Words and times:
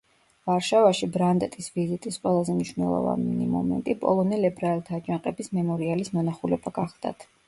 ვარშავაში 0.49 1.07
ბრანდტის 1.17 1.65
ვიზიტის 1.73 2.15
ყველაზე 2.23 2.55
მნიშვნელოვანი 2.55 3.49
მომენტი 3.57 3.95
პოლონელ 4.05 4.47
ებრაელთა 4.49 4.97
აჯანყების 5.01 5.53
მემორიალის 5.59 6.11
მონახულება 6.17 6.75
გახლდათ. 6.79 7.27